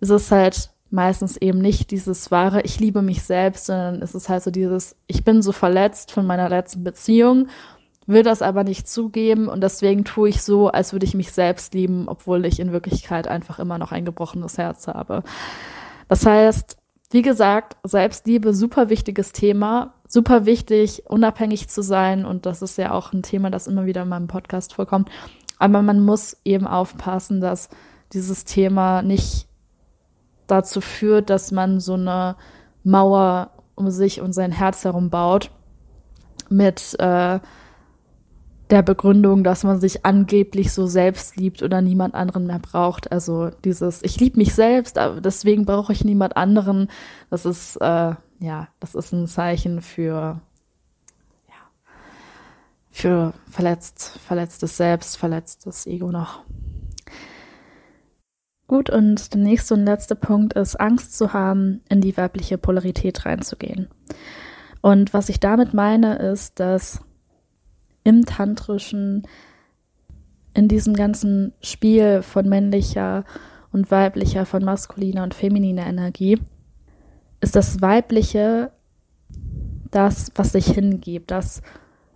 [0.01, 4.29] ist es halt meistens eben nicht dieses wahre, ich liebe mich selbst, sondern es ist
[4.29, 7.49] halt so dieses, ich bin so verletzt von meiner letzten Beziehung
[8.07, 11.75] will das aber nicht zugeben und deswegen tue ich so, als würde ich mich selbst
[11.75, 15.23] lieben, obwohl ich in Wirklichkeit einfach immer noch ein gebrochenes Herz habe.
[16.09, 16.77] Das heißt,
[17.11, 22.93] wie gesagt, Selbstliebe, super wichtiges Thema, super wichtig, unabhängig zu sein und das ist ja
[22.93, 25.11] auch ein Thema, das immer wieder in meinem Podcast vorkommt.
[25.59, 27.69] Aber man muss eben aufpassen, dass
[28.13, 29.47] dieses Thema nicht
[30.47, 32.37] dazu führt, dass man so eine
[32.85, 35.51] Mauer um sich und sein Herz herum baut
[36.49, 37.41] mit äh,
[38.73, 43.13] der Begründung, dass man sich angeblich so selbst liebt oder niemand anderen mehr braucht.
[43.13, 46.89] Also dieses, ich liebe mich selbst, aber deswegen brauche ich niemand anderen.
[47.29, 50.41] Das ist, äh, ja, das ist ein Zeichen für,
[51.49, 52.01] ja,
[52.91, 56.41] für verletzt, verletztes Selbst, verletztes Ego noch.
[58.73, 63.27] Gut, und der nächste und letzte Punkt ist, Angst zu haben, in die weibliche Polarität
[63.27, 63.89] reinzugehen.
[64.81, 67.05] Und was ich damit meine, ist, dass
[68.03, 69.27] im Tantrischen,
[70.55, 73.27] in diesem ganzen Spiel von männlicher
[73.73, 76.41] und weiblicher, von maskuliner und femininer Energie,
[77.43, 78.73] ist das Weibliche
[79.91, 81.61] das, was sich hingibt, das,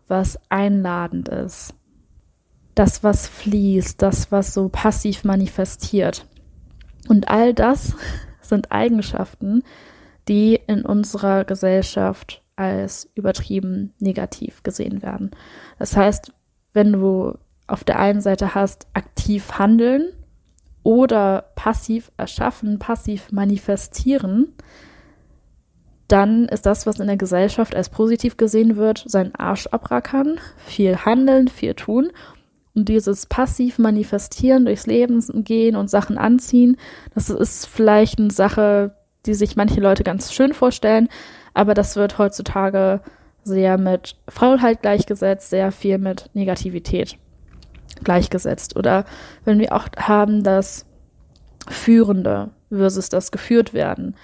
[0.08, 1.74] was einladend ist,
[2.74, 6.26] das, was fließt, das, was so passiv manifestiert.
[7.08, 7.94] Und all das
[8.40, 9.62] sind Eigenschaften,
[10.28, 15.30] die in unserer Gesellschaft als übertrieben negativ gesehen werden.
[15.78, 16.32] Das heißt,
[16.72, 17.34] wenn du
[17.66, 20.12] auf der einen Seite hast aktiv handeln
[20.82, 24.54] oder passiv erschaffen, passiv manifestieren,
[26.08, 30.96] dann ist das, was in der Gesellschaft als positiv gesehen wird, sein Arsch abrackern, viel
[30.98, 32.12] handeln, viel tun.
[32.76, 36.76] Und dieses passiv manifestieren, durchs Leben gehen und Sachen anziehen,
[37.14, 41.08] das ist vielleicht eine Sache, die sich manche Leute ganz schön vorstellen,
[41.54, 43.00] aber das wird heutzutage
[43.44, 47.16] sehr mit Faulheit gleichgesetzt, sehr viel mit Negativität
[48.04, 48.76] gleichgesetzt.
[48.76, 49.06] Oder
[49.46, 50.84] wenn wir auch haben, das
[51.68, 54.16] Führende versus das geführt werden,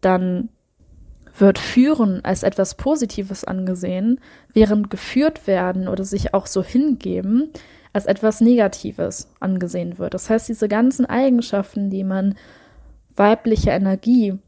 [0.00, 0.48] dann
[1.36, 4.18] wird Führen als etwas Positives angesehen,
[4.54, 7.52] während geführt werden oder sich auch so hingeben
[7.92, 10.14] als etwas Negatives angesehen wird.
[10.14, 12.34] Das heißt, diese ganzen Eigenschaften, die man
[13.16, 14.38] weiblicher Energie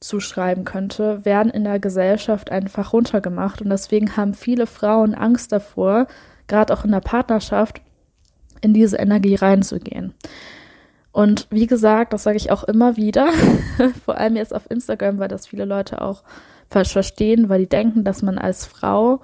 [0.00, 3.62] zuschreiben könnte, werden in der Gesellschaft einfach runtergemacht.
[3.62, 6.06] Und deswegen haben viele Frauen Angst davor,
[6.48, 7.80] gerade auch in der Partnerschaft,
[8.60, 10.14] in diese Energie reinzugehen.
[11.12, 13.28] Und wie gesagt, das sage ich auch immer wieder,
[14.04, 16.22] vor allem jetzt auf Instagram, weil das viele Leute auch
[16.70, 19.20] falsch verstehen, weil die denken, dass man als Frau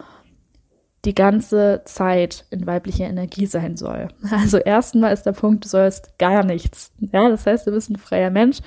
[1.04, 4.08] die ganze Zeit in weiblicher Energie sein soll.
[4.30, 6.92] Also erstmal ist der Punkt, du sollst gar nichts.
[7.12, 8.58] Ja, das heißt, du bist ein freier Mensch,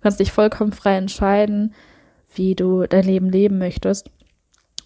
[0.00, 1.74] kannst dich vollkommen frei entscheiden,
[2.34, 4.10] wie du dein Leben leben möchtest.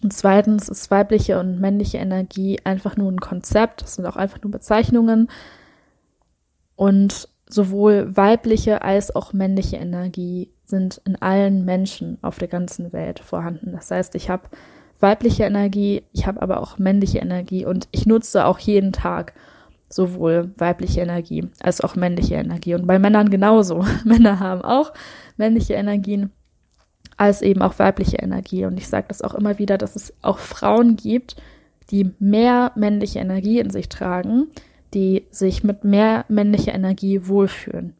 [0.03, 4.41] Und zweitens ist weibliche und männliche Energie einfach nur ein Konzept, das sind auch einfach
[4.41, 5.29] nur Bezeichnungen.
[6.75, 13.19] Und sowohl weibliche als auch männliche Energie sind in allen Menschen auf der ganzen Welt
[13.19, 13.71] vorhanden.
[13.71, 14.49] Das heißt, ich habe
[14.99, 19.33] weibliche Energie, ich habe aber auch männliche Energie und ich nutze auch jeden Tag
[19.89, 22.75] sowohl weibliche Energie als auch männliche Energie.
[22.75, 23.85] Und bei Männern genauso.
[24.03, 24.93] Männer haben auch
[25.37, 26.31] männliche Energien
[27.17, 28.65] als eben auch weibliche Energie.
[28.65, 31.35] Und ich sage das auch immer wieder, dass es auch Frauen gibt,
[31.91, 34.47] die mehr männliche Energie in sich tragen,
[34.93, 37.95] die sich mit mehr männlicher Energie wohlfühlen.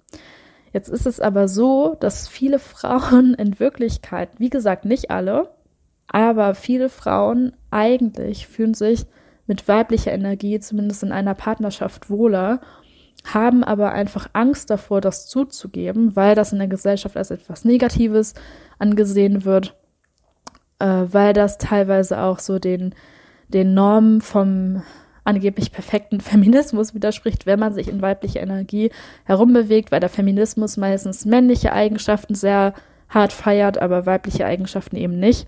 [0.74, 5.50] Jetzt ist es aber so, dass viele Frauen in Wirklichkeit, wie gesagt, nicht alle,
[6.08, 9.06] aber viele Frauen eigentlich fühlen sich
[9.48, 12.62] mit weiblicher Energie, zumindest in einer Partnerschaft, wohler,
[13.24, 18.34] haben aber einfach Angst davor, das zuzugeben, weil das in der Gesellschaft als etwas Negatives
[18.78, 19.76] angesehen wird,
[20.80, 22.94] äh, weil das teilweise auch so den,
[23.48, 24.84] den Normen vom
[25.24, 28.92] angeblich perfekten Feminismus widerspricht, wenn man sich in weiblicher Energie
[29.26, 32.74] herumbewegt, weil der Feminismus meistens männliche Eigenschaften sehr
[33.10, 35.48] hart feiert, aber weibliche Eigenschaften eben nicht.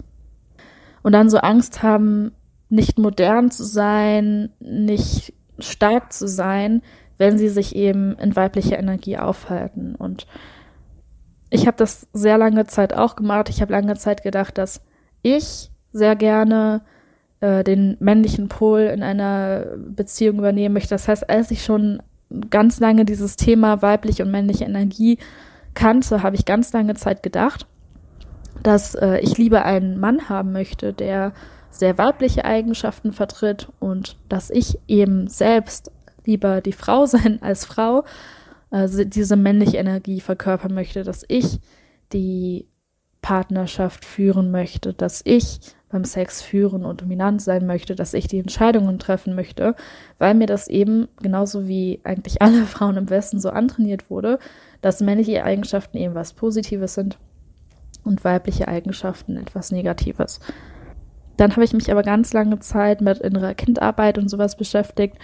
[1.07, 2.33] Und dann so Angst haben,
[2.67, 6.81] nicht modern zu sein, nicht stark zu sein,
[7.17, 9.95] wenn sie sich eben in weiblicher Energie aufhalten.
[9.95, 10.27] Und
[11.49, 13.47] ich habe das sehr lange Zeit auch gemacht.
[13.47, 14.81] Ich habe lange Zeit gedacht, dass
[15.21, 16.81] ich sehr gerne
[17.39, 20.89] äh, den männlichen Pol in einer Beziehung übernehmen möchte.
[20.89, 22.03] Das heißt, als ich schon
[22.49, 25.19] ganz lange dieses Thema weibliche und männliche Energie
[25.73, 27.65] kannte, habe ich ganz lange Zeit gedacht,
[28.63, 31.33] dass äh, ich lieber einen Mann haben möchte, der
[31.69, 35.91] sehr weibliche Eigenschaften vertritt und dass ich eben selbst
[36.25, 38.03] lieber die Frau sein als Frau,
[38.69, 41.59] also diese männliche Energie verkörpern möchte, dass ich
[42.13, 42.67] die
[43.21, 48.39] Partnerschaft führen möchte, dass ich beim Sex führen und dominant sein möchte, dass ich die
[48.39, 49.75] Entscheidungen treffen möchte,
[50.17, 54.39] weil mir das eben genauso wie eigentlich alle Frauen im Westen so antrainiert wurde,
[54.81, 57.17] dass männliche Eigenschaften eben was Positives sind
[58.07, 60.39] und weibliche Eigenschaften etwas Negatives.
[61.37, 65.17] Dann habe ich mich aber ganz lange Zeit mit innerer Kindarbeit und sowas beschäftigt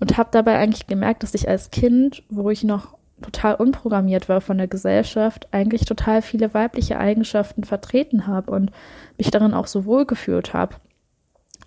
[0.00, 4.40] und habe dabei eigentlich gemerkt, dass ich als Kind, wo ich noch total unprogrammiert war
[4.40, 8.70] von der Gesellschaft, eigentlich total viele weibliche Eigenschaften vertreten habe und
[9.16, 10.76] mich darin auch so wohl gefühlt habe.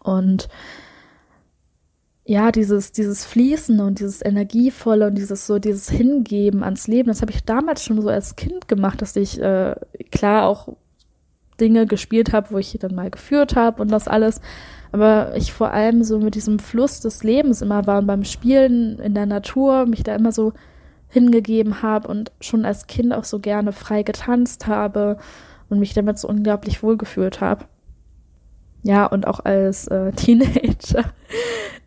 [0.03, 0.49] Und
[2.29, 7.21] ja, dieses, dieses Fließen und dieses Energievolle und dieses so, dieses Hingeben ans Leben, das
[7.21, 9.75] habe ich damals schon so als Kind gemacht, dass ich äh,
[10.11, 10.75] klar auch
[11.61, 14.41] Dinge gespielt habe, wo ich dann mal geführt habe und das alles.
[14.91, 18.99] Aber ich vor allem so mit diesem Fluss des Lebens immer war und beim Spielen
[18.99, 20.51] in der Natur mich da immer so
[21.07, 25.17] hingegeben habe und schon als Kind auch so gerne frei getanzt habe
[25.69, 27.65] und mich damit so unglaublich wohlgefühlt habe.
[28.88, 31.04] Ja, und auch als äh, Teenager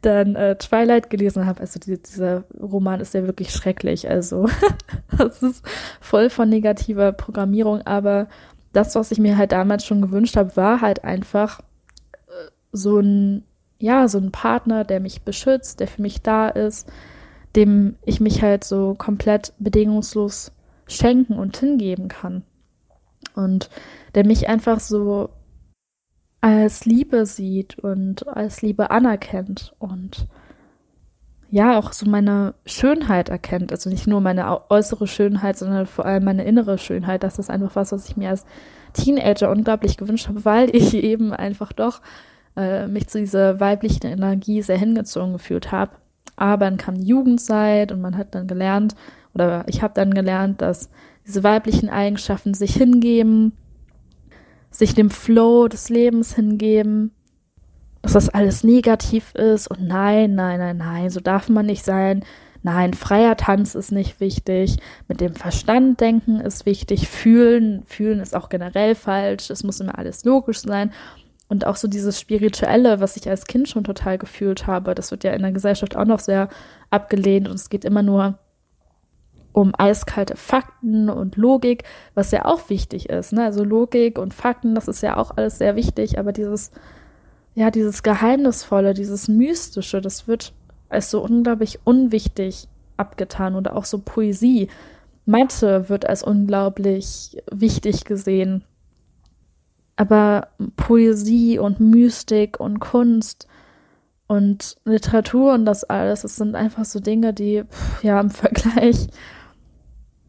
[0.02, 1.60] dann äh, Twilight gelesen habe.
[1.60, 4.06] Also die, dieser Roman ist ja wirklich schrecklich.
[4.10, 4.50] Also
[5.16, 5.64] das ist
[6.02, 8.28] voll von negativer Programmierung, aber
[8.74, 11.60] das, was ich mir halt damals schon gewünscht habe, war halt einfach
[12.26, 13.44] äh, so ein,
[13.78, 16.86] ja, so ein Partner, der mich beschützt, der für mich da ist,
[17.56, 20.52] dem ich mich halt so komplett bedingungslos
[20.86, 22.42] schenken und hingeben kann.
[23.34, 23.70] Und
[24.14, 25.30] der mich einfach so
[26.40, 30.26] als Liebe sieht und als Liebe anerkennt und
[31.50, 33.72] ja auch so meine Schönheit erkennt.
[33.72, 37.22] Also nicht nur meine äußere Schönheit, sondern vor allem meine innere Schönheit.
[37.22, 38.46] Das ist einfach was, was ich mir als
[38.92, 42.00] Teenager unglaublich gewünscht habe, weil ich eben einfach doch
[42.56, 45.92] äh, mich zu dieser weiblichen Energie sehr hingezogen gefühlt habe.
[46.36, 48.94] Aber dann kam die Jugendzeit und man hat dann gelernt,
[49.34, 50.88] oder ich habe dann gelernt, dass
[51.26, 53.52] diese weiblichen Eigenschaften sich hingeben,
[54.70, 57.12] sich dem Flow des Lebens hingeben,
[58.02, 62.24] dass das alles negativ ist und nein, nein, nein, nein, so darf man nicht sein.
[62.62, 64.76] Nein, freier Tanz ist nicht wichtig.
[65.08, 67.08] Mit dem Verstand denken ist wichtig.
[67.08, 69.48] Fühlen, fühlen ist auch generell falsch.
[69.48, 70.92] Es muss immer alles logisch sein.
[71.48, 75.24] Und auch so dieses Spirituelle, was ich als Kind schon total gefühlt habe, das wird
[75.24, 76.48] ja in der Gesellschaft auch noch sehr
[76.90, 78.38] abgelehnt und es geht immer nur
[79.60, 83.32] um eiskalte Fakten und Logik, was ja auch wichtig ist.
[83.32, 83.44] Ne?
[83.44, 86.70] Also Logik und Fakten, das ist ja auch alles sehr wichtig, aber dieses
[87.54, 90.52] ja, dieses Geheimnisvolle, dieses Mystische, das wird
[90.88, 94.68] als so unglaublich unwichtig abgetan oder auch so Poesie.
[95.26, 98.64] Mathe wird als unglaublich wichtig gesehen.
[99.96, 103.46] Aber Poesie und Mystik und Kunst
[104.26, 107.64] und Literatur und das alles, das sind einfach so Dinge, die
[108.02, 109.08] ja im Vergleich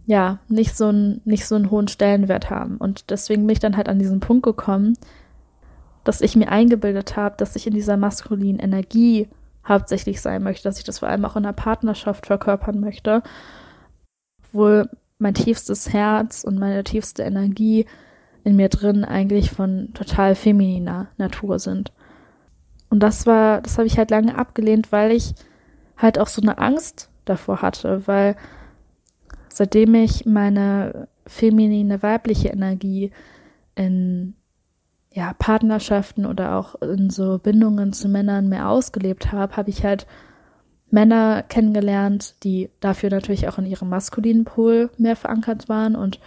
[0.06, 2.78] ja nicht so, ein, nicht so einen hohen Stellenwert haben.
[2.78, 4.98] Und deswegen bin ich dann halt an diesen Punkt gekommen,
[6.04, 9.30] dass ich mir eingebildet habe, dass ich in dieser maskulinen Energie
[9.68, 13.22] hauptsächlich sein möchte, dass ich das vor allem auch in einer Partnerschaft verkörpern möchte,
[14.44, 17.86] obwohl mein tiefstes Herz und meine tiefste Energie
[18.44, 21.94] in mir drin eigentlich von total femininer Natur sind.
[22.90, 25.36] Und das war, das habe ich halt lange abgelehnt, weil ich
[25.96, 28.36] halt auch so eine Angst davor hatte, weil
[29.54, 33.12] seitdem ich meine feminine weibliche Energie
[33.76, 34.36] in
[35.14, 40.08] ja, Partnerschaften oder auch in so Bindungen zu Männern mehr ausgelebt habe, habe ich halt
[40.90, 45.96] Männer kennengelernt, die dafür natürlich auch in ihrem maskulinen Pol mehr verankert waren.
[45.96, 46.20] Und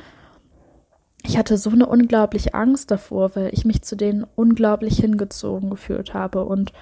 [1.22, 6.12] ich hatte so eine unglaubliche Angst davor, weil ich mich zu denen unglaublich hingezogen gefühlt
[6.12, 6.44] habe.
[6.44, 6.72] Und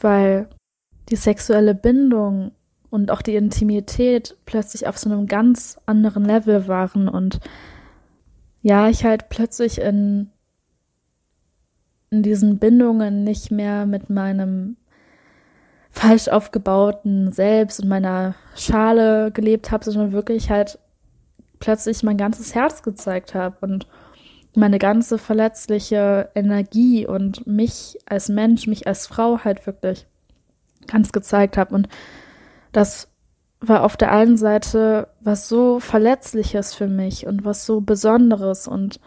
[0.00, 0.48] weil
[1.08, 2.52] die sexuelle Bindung
[2.90, 7.40] und auch die Intimität plötzlich auf so einem ganz anderen Level waren und
[8.62, 10.30] ja, ich halt plötzlich in,
[12.10, 14.76] in diesen Bindungen nicht mehr mit meinem
[15.90, 20.78] falsch aufgebauten Selbst und meiner Schale gelebt habe, sondern wirklich halt
[21.58, 23.86] plötzlich mein ganzes Herz gezeigt habe und
[24.54, 30.06] meine ganze verletzliche Energie und mich als Mensch, mich als Frau halt wirklich
[30.86, 31.74] ganz gezeigt habe.
[31.74, 31.88] Und
[32.72, 33.08] das
[33.60, 39.00] war auf der einen Seite was so Verletzliches für mich und was so Besonderes und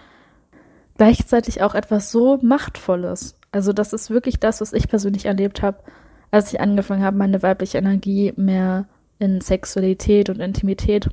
[0.97, 3.35] gleichzeitig auch etwas so Machtvolles.
[3.51, 5.79] Also das ist wirklich das, was ich persönlich erlebt habe,
[6.31, 8.85] als ich angefangen habe, meine weibliche Energie mehr
[9.19, 11.09] in Sexualität und Intimität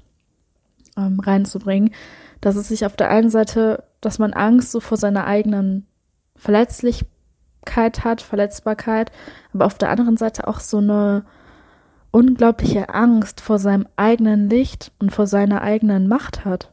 [0.96, 1.92] ähm, reinzubringen.
[2.40, 5.86] Dass es sich auf der einen Seite, dass man Angst so vor seiner eigenen
[6.36, 9.12] Verletzlichkeit hat, Verletzbarkeit,
[9.52, 11.24] aber auf der anderen Seite auch so eine
[12.10, 16.72] unglaubliche Angst vor seinem eigenen Licht und vor seiner eigenen Macht hat.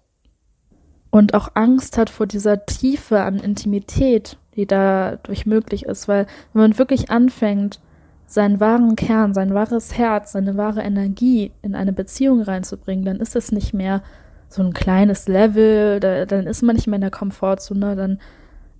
[1.10, 6.62] Und auch Angst hat vor dieser Tiefe an Intimität, die dadurch möglich ist, weil wenn
[6.62, 7.80] man wirklich anfängt,
[8.26, 13.36] seinen wahren Kern, sein wahres Herz, seine wahre Energie in eine Beziehung reinzubringen, dann ist
[13.36, 14.04] es nicht mehr
[14.50, 18.20] so ein kleines Level, da, dann ist man nicht mehr in der Komfortzone, dann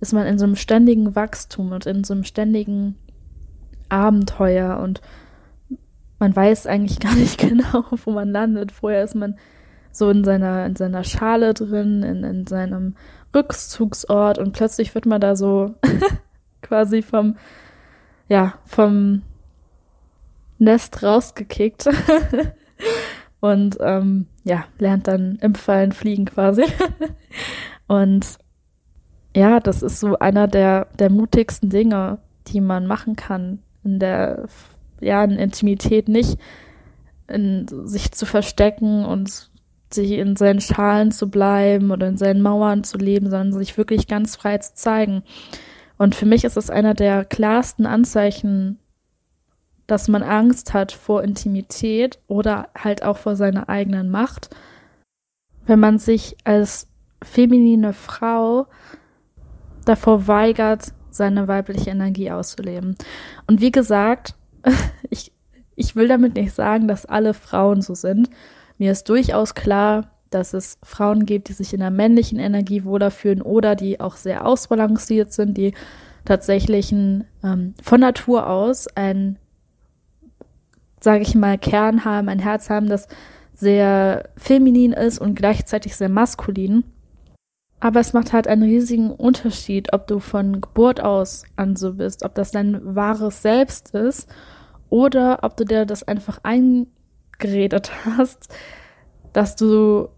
[0.00, 2.96] ist man in so einem ständigen Wachstum und in so einem ständigen
[3.88, 4.78] Abenteuer.
[4.78, 5.00] Und
[6.18, 8.72] man weiß eigentlich gar nicht genau, wo man landet.
[8.72, 9.36] Vorher ist man
[9.92, 12.94] so in seiner, in seiner Schale drin, in, in seinem
[13.34, 15.74] Rückzugsort und plötzlich wird man da so
[16.62, 17.36] quasi vom,
[18.28, 19.22] ja, vom
[20.58, 21.88] Nest rausgekickt
[23.40, 26.64] und ähm, ja, lernt dann im Fallen fliegen quasi.
[27.86, 28.38] und
[29.36, 34.46] ja, das ist so einer der, der mutigsten Dinge, die man machen kann in der
[35.00, 36.38] ja, in Intimität nicht
[37.28, 39.50] in sich zu verstecken und
[39.90, 44.06] sich in seinen Schalen zu bleiben oder in seinen Mauern zu leben, sondern sich wirklich
[44.06, 45.22] ganz frei zu zeigen.
[45.96, 48.78] Und für mich ist es einer der klarsten Anzeichen,
[49.86, 54.50] dass man Angst hat vor Intimität oder halt auch vor seiner eigenen Macht,
[55.66, 56.88] wenn man sich als
[57.22, 58.66] feminine Frau
[59.84, 62.96] davor weigert, seine weibliche Energie auszuleben.
[63.46, 64.37] Und wie gesagt,
[65.10, 65.32] ich,
[65.76, 68.30] ich will damit nicht sagen, dass alle Frauen so sind.
[68.78, 73.10] Mir ist durchaus klar, dass es Frauen gibt, die sich in der männlichen Energie wohler
[73.10, 75.74] fühlen oder die auch sehr ausbalanciert sind, die
[76.24, 79.38] tatsächlich ein, ähm, von Natur aus ein,
[81.00, 83.08] sage ich mal, Kern haben, ein Herz haben, das
[83.54, 86.84] sehr feminin ist und gleichzeitig sehr maskulin.
[87.80, 92.24] Aber es macht halt einen riesigen Unterschied, ob du von Geburt aus an so bist,
[92.24, 94.28] ob das dein wahres Selbst ist
[94.90, 98.48] oder ob du dir das einfach eingeredet hast,
[99.32, 100.08] dass du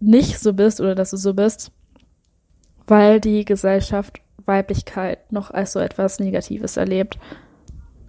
[0.00, 1.72] nicht so bist oder dass du so bist,
[2.86, 7.18] weil die Gesellschaft Weiblichkeit noch als so etwas Negatives erlebt.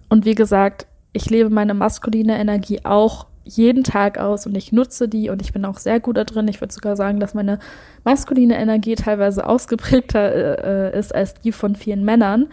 [0.08, 5.08] Und wie gesagt, ich lebe meine maskuline Energie auch jeden Tag aus und ich nutze
[5.08, 6.48] die und ich bin auch sehr gut da drin.
[6.48, 7.58] Ich würde sogar sagen, dass meine
[8.04, 12.48] maskuline Energie teilweise ausgeprägter äh, äh, ist als die von vielen Männern.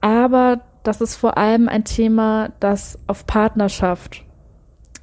[0.00, 4.24] Aber das ist vor allem ein Thema, das auf Partnerschaft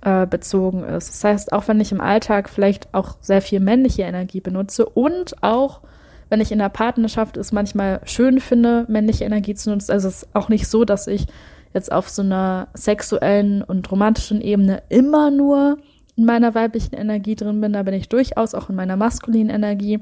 [0.01, 1.09] äh, bezogen ist.
[1.09, 5.41] Das heißt, auch wenn ich im Alltag vielleicht auch sehr viel männliche Energie benutze und
[5.43, 5.81] auch
[6.29, 10.23] wenn ich in der Partnerschaft es manchmal schön finde, männliche Energie zu nutzen, also es
[10.23, 11.27] ist auch nicht so, dass ich
[11.73, 15.77] jetzt auf so einer sexuellen und romantischen Ebene immer nur
[16.15, 17.73] in meiner weiblichen Energie drin bin.
[17.73, 19.99] Da bin ich durchaus auch in meiner maskulinen Energie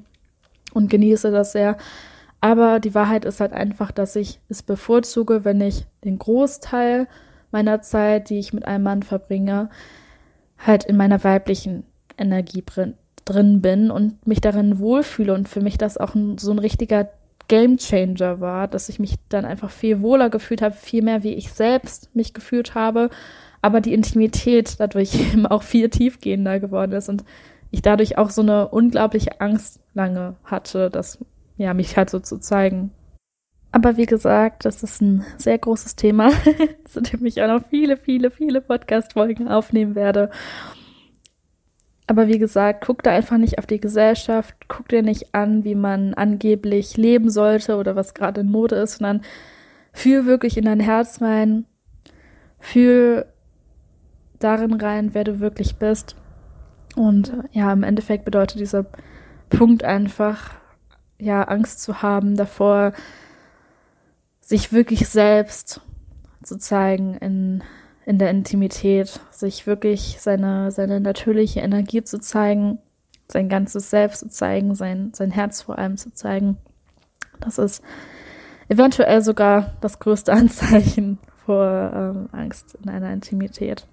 [0.74, 1.78] und genieße das sehr.
[2.42, 7.08] Aber die Wahrheit ist halt einfach, dass ich es bevorzuge, wenn ich den Großteil
[7.52, 9.70] meiner Zeit, die ich mit einem Mann verbringe,
[10.58, 11.84] halt in meiner weiblichen
[12.18, 12.64] Energie
[13.26, 17.10] drin bin und mich darin wohlfühle und für mich das auch ein, so ein richtiger
[17.48, 21.34] Game Changer war, dass ich mich dann einfach viel wohler gefühlt habe, viel mehr wie
[21.34, 23.10] ich selbst mich gefühlt habe,
[23.62, 27.24] aber die Intimität dadurch eben auch viel tiefgehender geworden ist und
[27.70, 31.20] ich dadurch auch so eine unglaubliche Angst lange hatte, dass
[31.62, 32.92] ja mich halt so zu zeigen.
[33.72, 36.32] Aber wie gesagt, das ist ein sehr großes Thema,
[36.86, 40.30] zu dem ich auch noch viele, viele, viele Podcast-Folgen aufnehmen werde.
[42.08, 45.76] Aber wie gesagt, guck da einfach nicht auf die Gesellschaft, guck dir nicht an, wie
[45.76, 49.22] man angeblich leben sollte oder was gerade in Mode ist, sondern
[49.94, 51.66] fühl wirklich in dein Herz rein,
[52.60, 53.26] fühl
[54.40, 56.18] darin rein, wer du wirklich bist.
[56.98, 58.86] Und ja, im Endeffekt bedeutet dieser
[59.50, 60.61] Punkt einfach,
[61.22, 62.94] ja, Angst zu haben davor,
[64.40, 65.82] sich wirklich selbst
[66.44, 67.64] zu zeigen in,
[68.06, 72.80] in der Intimität, sich wirklich seine, seine natürliche Energie zu zeigen,
[73.28, 76.58] sein ganzes Selbst zu zeigen, sein, sein Herz vor allem zu zeigen.
[77.40, 77.84] Das ist
[78.68, 83.86] eventuell sogar das größte Anzeichen vor ähm, Angst in einer Intimität.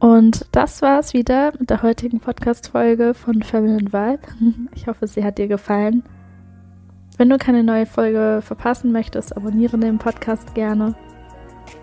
[0.00, 4.22] Und das war es wieder mit der heutigen Podcast-Folge von Feminine Vibe.
[4.74, 6.02] Ich hoffe, sie hat dir gefallen.
[7.16, 10.94] Wenn du keine neue Folge verpassen möchtest, abonniere den Podcast gerne.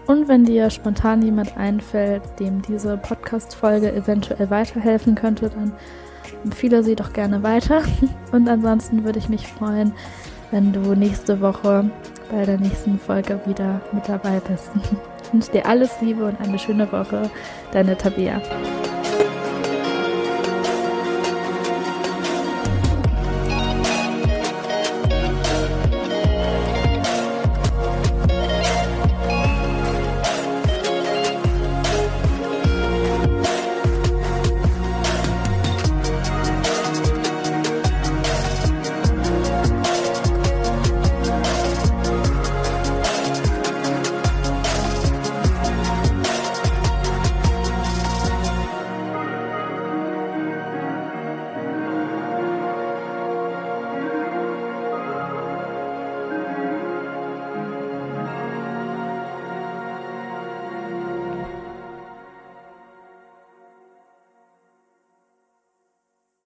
[0.05, 5.71] Und wenn dir spontan jemand einfällt, dem diese Podcast-Folge eventuell weiterhelfen könnte, dann
[6.43, 7.81] empfehle sie doch gerne weiter.
[8.31, 9.93] Und ansonsten würde ich mich freuen,
[10.51, 11.89] wenn du nächste Woche
[12.29, 14.71] bei der nächsten Folge wieder mit dabei bist.
[15.23, 17.29] Ich wünsche dir alles Liebe und eine schöne Woche.
[17.71, 18.41] Deine Tabea.